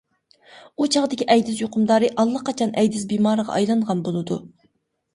بۇ 0.81 0.87
چاغدىكى 0.95 1.27
ئەيدىز 1.35 1.61
يۇقۇمدارى 1.65 2.11
ئاللىقاچان 2.15 2.75
ئەيدىز 2.83 3.09
بىمارىغا 3.15 3.57
ئايلانغان 3.61 4.07
بولىدۇ. 4.09 4.45